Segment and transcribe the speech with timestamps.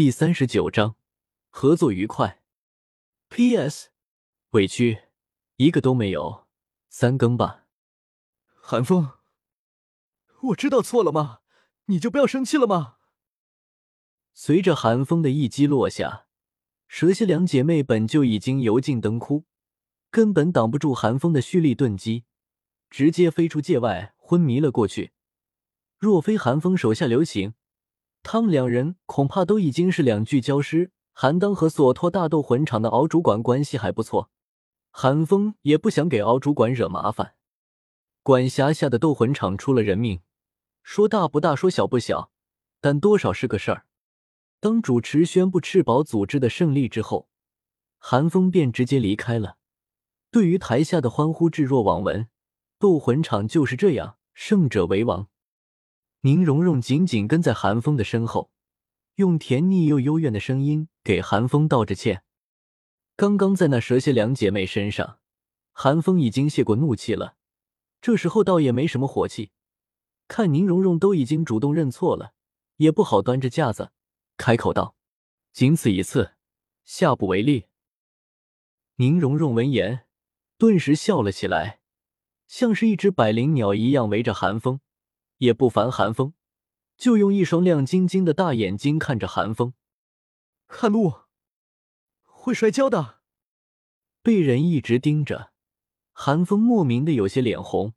[0.00, 0.96] 第三十九章，
[1.50, 2.40] 合作愉快。
[3.28, 3.90] P.S.
[4.52, 5.02] 委屈，
[5.56, 6.46] 一个都没有，
[6.88, 7.66] 三更吧。
[8.62, 9.10] 寒风，
[10.40, 11.40] 我知道错了吗？
[11.84, 12.96] 你就不要生气了吗？
[14.32, 16.24] 随着寒风的一击落下，
[16.88, 19.44] 蛇蝎两姐妹本就已经油尽灯枯，
[20.10, 22.24] 根本挡不住寒风的蓄力顿击，
[22.88, 25.12] 直接飞出界外，昏迷了过去。
[25.98, 27.52] 若非寒风手下留情，
[28.22, 30.92] 他们两人恐怕都已经是两具焦尸。
[31.12, 34.30] 韩当和索托大斗魂场的敖主管关系还不错，
[34.90, 37.34] 韩风也不想给敖主管惹麻烦。
[38.22, 40.20] 管辖下的斗魂场出了人命，
[40.82, 42.30] 说大不大，说小不小，
[42.80, 43.84] 但多少是个事儿。
[44.60, 47.28] 当主持宣布赤宝组织的胜利之后，
[47.98, 49.58] 韩风便直接离开了。
[50.30, 52.28] 对于台下的欢呼置若罔闻，
[52.78, 55.28] 斗魂场就是这样，胜者为王。
[56.22, 58.50] 宁荣荣紧紧跟在韩风的身后，
[59.14, 62.24] 用甜腻又幽怨的声音给韩风道着歉。
[63.16, 65.18] 刚刚在那蛇蝎两姐妹身上，
[65.72, 67.36] 韩风已经泄过怒气了，
[68.02, 69.52] 这时候倒也没什么火气。
[70.28, 72.34] 看宁荣荣都已经主动认错了，
[72.76, 73.90] 也不好端着架子，
[74.36, 74.94] 开口道
[75.54, 76.34] ：“仅此一次，
[76.84, 77.64] 下不为例。”
[78.96, 80.04] 宁荣荣闻言，
[80.58, 81.80] 顿时笑了起来，
[82.46, 84.80] 像是一只百灵鸟一样围着韩风。
[85.40, 86.34] 也不烦寒风，
[86.96, 89.72] 就用一双亮晶晶的大眼睛看着寒风。
[90.68, 91.22] 看路，
[92.24, 93.20] 会摔跤的。
[94.22, 95.52] 被人一直盯着，
[96.12, 97.94] 寒风莫名的有些脸红，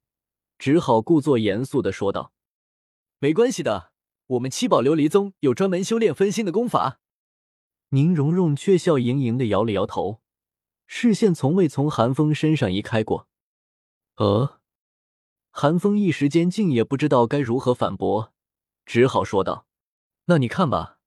[0.58, 2.32] 只好故作严肃的说道
[3.20, 3.92] ：“没关系的，
[4.28, 7.02] 我们七宝琉璃宗有专门修炼分心的功法。”
[7.92, 10.22] 宁荣荣却笑盈盈的摇了摇头，
[10.88, 13.28] 视线从未从寒风身上移开过。
[14.16, 14.62] 呃。
[15.56, 18.34] 韩风一时间竟也不知道该如何反驳，
[18.88, 19.68] 只好说道
[20.26, 20.98] ：“那你看吧，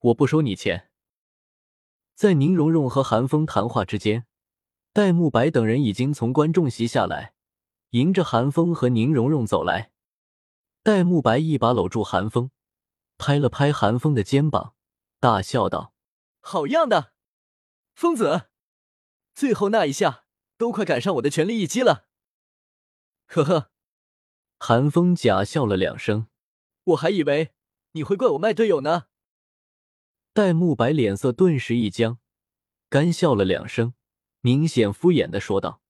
[0.00, 0.90] 我不收你钱。”
[2.16, 4.26] 在宁荣荣和韩风谈话之间，
[4.92, 7.34] 戴沐白等人已经从观众席下来，
[7.90, 9.92] 迎着韩风和宁荣荣走来。
[10.82, 12.50] 戴沐白一把搂住韩风，
[13.16, 14.74] 拍了拍韩风的肩膀，
[15.20, 15.94] 大笑道
[16.42, 17.12] ：“好样的，
[17.94, 18.48] 疯子！
[19.36, 20.24] 最后那一下
[20.58, 22.08] 都快赶上我的全力一击了。”
[23.34, 23.70] 呵呵，
[24.58, 26.26] 韩风假笑了两声，
[26.84, 27.54] 我还以为
[27.92, 29.06] 你会怪我卖队友呢。
[30.34, 32.18] 戴沐白脸色顿时一僵，
[32.90, 33.94] 干笑了两声，
[34.42, 35.80] 明显敷衍的说道：“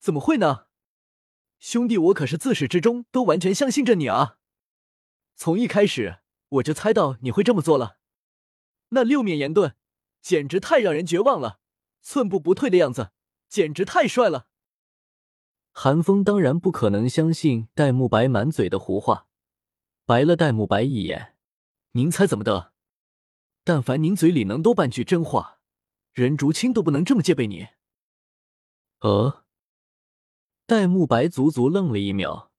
[0.00, 0.66] 怎么会呢？
[1.58, 4.36] 兄弟，我可是自始至终都完全相信着你啊！
[5.34, 6.18] 从一开始
[6.50, 7.96] 我就猜到你会这么做了。
[8.90, 9.74] 那六面炎盾
[10.20, 11.60] 简直太让人绝望了，
[12.02, 13.12] 寸步不退的样子
[13.48, 14.48] 简直太帅了。”
[15.74, 19.26] 韩风当然不可能相信戴沐白满嘴的胡话，
[20.04, 21.34] 白了戴沐白一眼
[21.92, 22.74] ：“您猜怎么的？
[23.64, 25.60] 但凡您嘴里能多半句真话，
[26.12, 27.68] 任竹清都不能这么戒备你。”
[29.00, 29.44] 呃，
[30.66, 32.52] 戴沐白足足愣了一秒，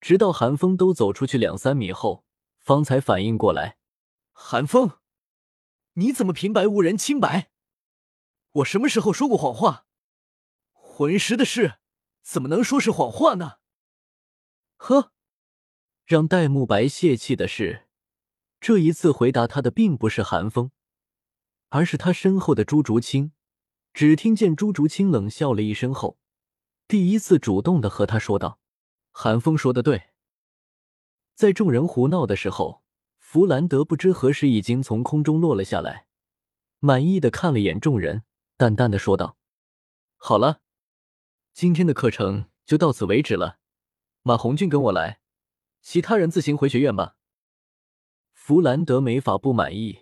[0.00, 2.24] 直到韩风都走出去两三米后，
[2.60, 3.76] 方才反应过来
[4.32, 5.00] ：“韩风，
[5.94, 7.50] 你怎么平白无人清白？
[8.52, 9.86] 我什么时候说过谎话？
[10.72, 11.78] 魂师的事。”
[12.26, 13.58] 怎么能说是谎话呢？
[14.78, 15.12] 呵，
[16.04, 17.86] 让戴沐白泄气的是，
[18.58, 20.72] 这一次回答他的并不是韩风，
[21.68, 23.30] 而是他身后的朱竹清。
[23.94, 26.18] 只听见朱竹清冷笑了一声后，
[26.88, 28.58] 第一次主动的和他说道
[29.12, 30.10] ：“韩风说的对。”
[31.36, 32.82] 在众人胡闹的时候，
[33.18, 36.08] 弗兰德不知何时已经从空中落了下来，
[36.80, 38.24] 满意的看了眼众人，
[38.56, 39.38] 淡淡的说道
[40.18, 40.60] ：“好了。”
[41.56, 43.56] 今天的课程就到此为止了，
[44.20, 45.20] 马红俊跟我来，
[45.80, 47.16] 其他人自行回学院吧。
[48.34, 50.00] 弗兰德没法不满意，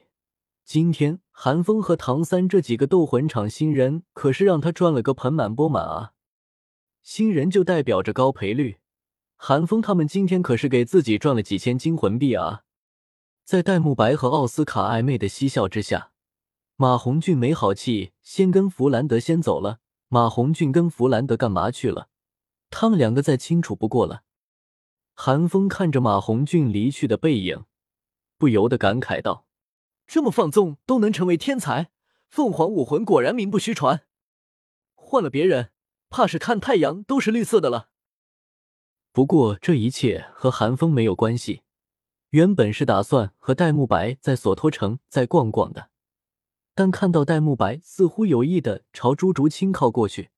[0.64, 6.14] 今天韩风和唐三这几个斗魂场新人可是让他赚了个盆满钵满啊！
[7.04, 8.78] 新人就代表着高赔率，
[9.36, 12.64] 韩风他们今天可是给自己赚了几千金魂币啊！
[13.44, 16.10] 在戴沐白和奥斯卡暧昧的嬉笑之下，
[16.74, 19.78] 马红俊没好气，先跟弗兰德先走了。
[20.08, 22.08] 马红俊跟弗兰德干嘛去了？
[22.70, 24.22] 他们两个再清楚不过了。
[25.14, 27.64] 韩风看着马红俊离去的背影，
[28.36, 29.46] 不由得感慨道
[30.06, 31.90] ：“这么放纵都能成为天才，
[32.28, 34.06] 凤凰武魂果然名不虚传。
[34.94, 35.70] 换了别人，
[36.10, 37.90] 怕是看太阳都是绿色的了。”
[39.12, 41.62] 不过这一切和韩风没有关系。
[42.30, 45.90] 原本是打算和戴沐白在索托城再逛逛的。
[46.74, 50.30] 但看到戴沐白似乎有意的朝朱竹清靠过去，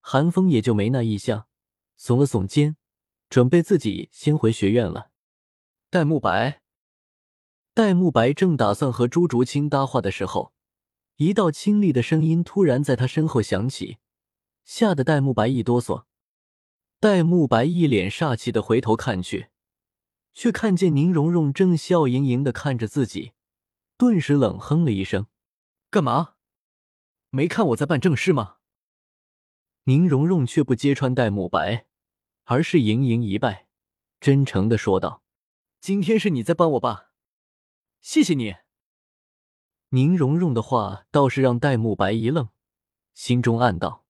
[0.00, 1.46] 韩风也就没那意向，
[1.98, 2.76] 耸了耸肩，
[3.30, 5.10] 准备自己先回学院了。
[5.88, 6.60] 戴沐白，
[7.72, 10.52] 戴沐白正打算和朱竹清搭话的时候，
[11.16, 13.98] 一道清丽的声音突然在他身后响起，
[14.64, 16.04] 吓得戴沐白一哆嗦。
[16.98, 19.50] 戴沐白一脸煞气的回头看去，
[20.34, 23.32] 却看见宁荣荣正笑盈盈的看着自己，
[23.96, 25.28] 顿时冷哼了一声
[25.90, 26.34] ：“干嘛？
[27.30, 28.56] 没看我在办正事吗？”
[29.84, 31.86] 宁荣荣却不揭穿戴沐白，
[32.44, 33.68] 而是盈盈一拜，
[34.20, 35.22] 真诚的说道
[35.80, 37.12] ：“今天是你在帮我吧？
[38.02, 38.56] 谢谢你。”
[39.90, 42.50] 宁荣荣的话倒是让戴沐白一愣，
[43.14, 44.04] 心中暗道。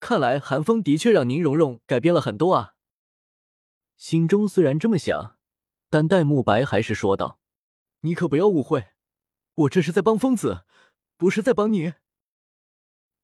[0.00, 2.74] 看来韩风的确让宁荣荣改变了很多啊。
[3.98, 5.36] 心中虽然这么想，
[5.90, 7.38] 但戴沐白还是说道
[8.00, 8.92] ：“你可不要误会，
[9.54, 10.64] 我这是在帮疯子，
[11.18, 11.92] 不是在帮你。”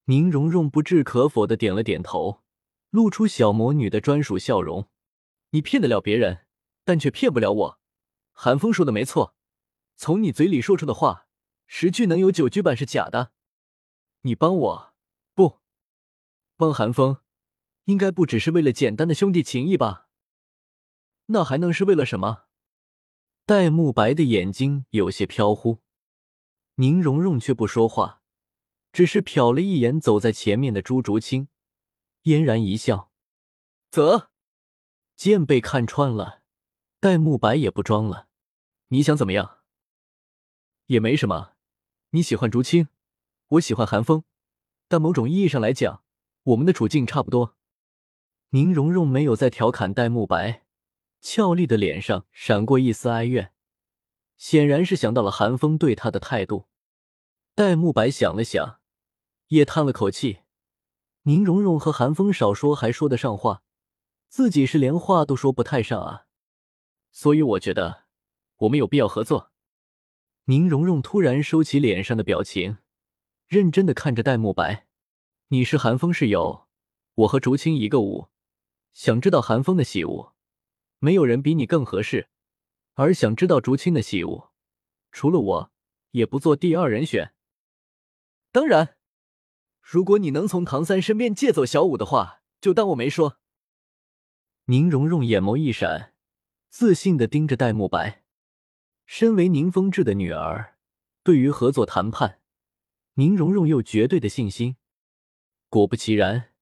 [0.07, 2.43] 宁荣荣不置可否的点了点头，
[2.91, 4.91] 露出小魔女的专属笑容
[5.51, 6.45] ：“你骗得了别人，
[6.85, 7.81] 但却骗不了我。
[8.33, 9.35] 韩风说的没错，
[9.97, 11.27] 从你嘴里说出的话，
[11.67, 13.33] 十句能有九句半是假的。
[14.23, 14.95] 你帮我，
[15.35, 15.61] 不。”
[16.59, 17.19] 帮韩风，
[17.85, 20.09] 应该不只是为了简单的兄弟情谊吧？
[21.27, 22.45] 那还能是为了什么？
[23.47, 25.84] 戴沐白的眼睛有些飘忽，
[26.77, 28.23] 宁荣荣却不说话，
[28.93, 31.49] 只是瞟了一眼走在前面的朱竹清，
[32.23, 33.13] 嫣然一笑。
[33.91, 34.31] 啧，
[35.15, 36.43] 剑被看穿了，
[36.99, 38.29] 戴沐白也不装了。
[38.89, 39.59] 你想怎么样？
[40.87, 41.53] 也没什么。
[42.11, 42.89] 你喜欢竹清，
[43.49, 44.25] 我喜欢寒风，
[44.89, 46.03] 但某种意义上来讲。
[46.43, 47.57] 我们的处境差不多。
[48.51, 50.67] 宁荣荣没有再调侃戴沐白，
[51.23, 53.54] 俏丽的脸上闪过一丝哀怨，
[54.45, 56.67] 显然是想到了韩风对他的态度。
[57.55, 58.79] 戴沐白想了想，
[59.47, 60.41] 也叹了口气。
[61.23, 63.63] 宁荣荣和韩风少说还说得上话，
[64.29, 66.27] 自己是连话都说不太上啊。
[67.11, 68.05] 所以我觉得
[68.59, 69.51] 我们有必要合作。
[70.45, 72.77] 宁荣荣突然收起脸上的表情，
[73.49, 74.87] 认真的看着戴沐白。
[75.49, 76.69] 你是韩风室友，
[77.15, 78.29] 我和竹青一个屋，
[78.93, 80.35] 想知道韩风的喜恶，
[80.99, 82.29] 没有人比你更合适；
[82.95, 84.53] 而想知道竹青的喜恶，
[85.11, 85.73] 除了我，
[86.13, 87.35] 也不做第二人选。
[88.53, 88.97] 当然，
[89.81, 93.39] 如果你能从唐三身边借走小舞的话，就当我没说。
[94.67, 96.15] 宁荣荣眼眸一闪，
[96.71, 98.25] 自信的盯着戴沐白。
[99.07, 100.79] 身为宁风致的女儿，
[101.23, 102.41] 对于合作谈判，
[103.15, 104.77] 宁荣荣有绝对的信心。
[105.69, 106.53] 果不其然，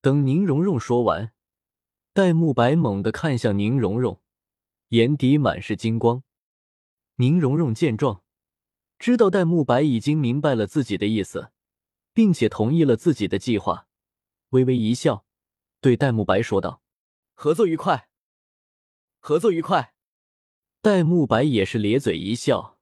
[0.00, 1.32] 等宁荣荣说完，
[2.12, 4.20] 戴沐白猛地看向宁荣荣，
[4.90, 6.24] 眼底满是金光。
[7.16, 8.24] 宁荣荣见状，
[8.98, 11.52] 知道戴沐白已经明白了自己的意思，
[12.12, 13.86] 并且同意了自己的计划，
[14.48, 15.24] 微微一笑，
[15.80, 16.82] 对戴沐白说道
[17.34, 18.08] ：“合作愉快，
[19.20, 19.94] 合作愉快。”
[20.82, 22.76] 戴沐白也是咧嘴一笑，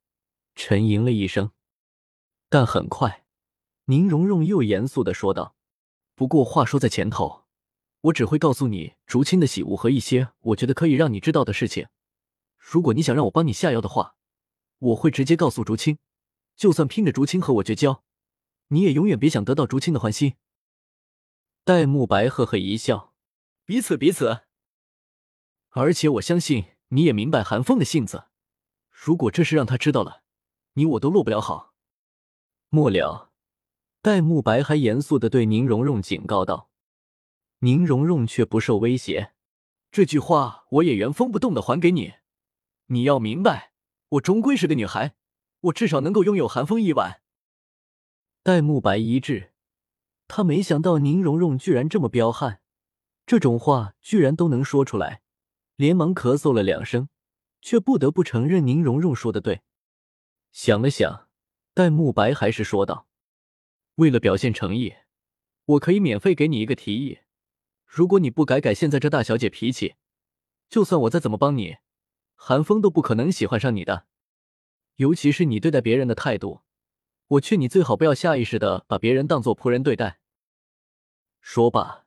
[0.55, 1.51] 沉吟了一声，
[2.49, 3.27] 但很快，
[3.85, 5.57] 宁荣荣又严肃的说道。
[6.15, 7.45] 不过话说在前头，
[8.01, 11.87] 我只会告诉你竹青的喜恶和一些我觉得可以让你知道的事情。
[12.59, 14.17] 如果你想让我帮你下药的话，
[14.79, 15.99] 我会直接告诉竹青，
[16.55, 18.05] 就算拼着竹青和我绝交，
[18.69, 20.35] 你也永远别想得到竹青的欢心。
[21.65, 23.15] 戴沐白呵呵一笑，
[23.65, 24.43] 彼此彼此。
[25.71, 28.29] 而且我相信你也明白韩风的性子，
[28.91, 30.23] 如果这事让他知道了，
[30.75, 31.75] 你我都落不了好。
[32.69, 33.33] 末了。
[34.01, 36.71] 戴沐白还严肃的对宁荣荣警告道
[37.61, 39.35] ：“宁荣荣却不受威胁，
[39.91, 42.15] 这句话我也原封不动的还给你。
[42.89, 43.73] 你要明白，
[44.11, 45.15] 我终归是个女孩，
[45.61, 47.23] 我至少能够拥有寒风一晚。”
[48.43, 49.53] 戴沐白一滞，
[50.27, 52.61] 他没想到宁荣荣居然这么彪悍，
[53.27, 55.21] 这种话居然都能说出来，
[55.77, 57.09] 连忙咳嗽了两声，
[57.61, 59.61] 却不得不承认宁荣荣说的对。
[60.51, 61.29] 想了想，
[61.75, 63.07] 戴沐白还是说道。
[63.97, 64.95] 为了表现诚意，
[65.67, 67.19] 我可以免费给你一个提议：
[67.85, 69.97] 如果你不改改现在这大小姐脾气，
[70.71, 71.77] 就算我再怎么帮你，
[72.41, 74.07] 韩风都不可能喜欢上你的。
[74.95, 76.63] 尤其是你对待别人的态度，
[77.27, 80.21] 我劝你最好不要下意识的把别人当做仆人对待。
[81.41, 82.07] 说罢，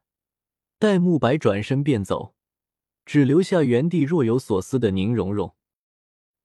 [0.79, 2.33] 戴沐白转身便走，
[3.05, 5.55] 只留下原地若有所思的宁荣荣。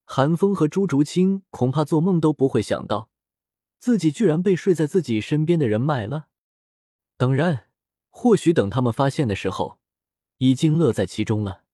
[0.05, 3.11] 韩风和朱竹清恐怕做梦都不会想到。
[3.79, 6.29] 自己居然被睡在自己身边的人卖了，
[7.17, 7.69] 当然，
[8.09, 9.79] 或许等他们发现的时候，
[10.39, 11.66] 已经乐在其中了。